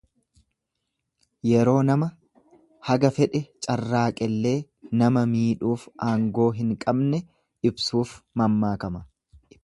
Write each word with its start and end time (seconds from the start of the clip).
Yeroo 1.47 1.81
nama 1.89 2.05
haga 2.87 3.11
fedhe 3.17 3.41
carraaqellee 3.65 4.53
nama 5.01 5.23
miidhuuf 5.33 5.83
aangoo 6.09 6.47
hin 6.61 6.73
qabne 6.85 7.21
ibsuuf 7.71 8.15
mammaakama. 8.43 9.03